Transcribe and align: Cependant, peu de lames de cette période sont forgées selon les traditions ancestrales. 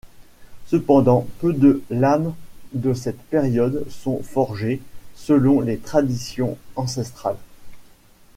Cependant, 0.65 1.27
peu 1.41 1.53
de 1.53 1.83
lames 1.91 2.33
de 2.73 2.91
cette 2.91 3.19
période 3.21 3.85
sont 3.91 4.23
forgées 4.23 4.81
selon 5.13 5.61
les 5.61 5.77
traditions 5.77 6.57
ancestrales. 6.75 7.37